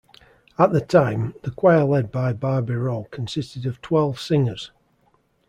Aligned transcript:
At 0.57 0.71
that 0.71 0.89
time, 0.89 1.35
the 1.43 1.51
choir 1.51 1.83
led 1.83 2.09
by 2.11 2.33
Barbireau 2.33 3.03
consisted 3.11 3.67
of 3.67 3.81
twelve 3.83 4.19
singers. 4.19 4.71